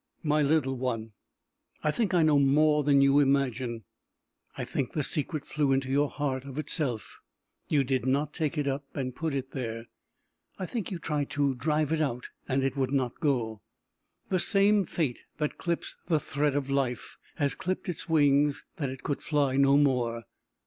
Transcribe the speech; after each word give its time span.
"My 0.23 0.41
little 0.41 0.75
one, 0.75 1.11
I 1.83 1.91
think 1.91 2.15
I 2.15 2.23
know 2.23 2.39
more 2.39 2.83
than 2.83 3.01
you 3.01 3.19
imagine. 3.19 3.83
I 4.57 4.65
think 4.65 4.93
the 4.93 5.03
secret 5.03 5.45
flew 5.45 5.71
into 5.71 5.91
your 5.91 6.09
heart 6.09 6.43
of 6.43 6.57
itself; 6.57 7.19
you 7.69 7.83
did 7.83 8.07
not 8.07 8.33
take 8.33 8.57
it 8.57 8.67
up 8.67 8.83
and 8.95 9.15
put 9.15 9.35
it 9.35 9.51
there. 9.51 9.85
I 10.57 10.65
think 10.65 10.89
you 10.89 10.97
tried 10.97 11.29
to 11.29 11.53
drive 11.53 11.91
it 11.93 12.01
out, 12.01 12.29
and 12.49 12.63
it 12.63 12.75
would 12.75 12.91
not 12.91 13.19
go: 13.19 13.61
the 14.29 14.39
same 14.39 14.85
Fate 14.87 15.19
that 15.37 15.59
clips 15.59 15.95
the 16.07 16.19
thread 16.19 16.55
of 16.55 16.71
life, 16.71 17.17
had 17.35 17.59
clipped 17.59 17.87
its 17.87 18.09
wings 18.09 18.65
that 18.77 18.89
it 18.89 19.03
could 19.03 19.21
fly 19.21 19.55
no 19.55 19.77
more! 19.77 20.23